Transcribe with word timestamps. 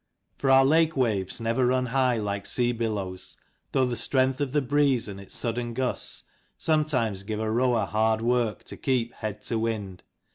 For 0.39 0.49
our 0.49 0.65
lake 0.65 0.97
waves 0.97 1.39
never 1.39 1.67
run 1.67 1.85
high 1.85 2.17
like 2.17 2.47
sea 2.47 2.71
billows, 2.71 3.37
though 3.71 3.85
the 3.85 3.95
strength 3.95 4.41
of 4.41 4.51
the 4.51 4.59
breeze 4.59 5.07
and 5.07 5.19
its 5.21 5.35
sudden 5.37 5.75
gusts 5.75 6.23
sometimes 6.57 7.21
give 7.21 7.39
a 7.39 7.51
row 7.51 7.73
r 7.75 7.83
er 7.83 7.87
hard 7.87 8.21
work 8.21 8.63
to 8.63 8.77
keep 8.77 9.13
head 9.13 9.43
to 9.43 9.59
wind. 9.59 10.01